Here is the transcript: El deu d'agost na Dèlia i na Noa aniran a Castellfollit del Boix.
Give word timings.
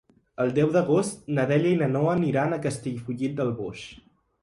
El 0.45 0.53
deu 0.55 0.71
d'agost 0.77 1.29
na 1.39 1.45
Dèlia 1.53 1.75
i 1.75 1.79
na 1.83 1.91
Noa 1.93 2.17
aniran 2.17 2.59
a 2.59 2.63
Castellfollit 2.67 3.41
del 3.43 3.57
Boix. 3.65 3.89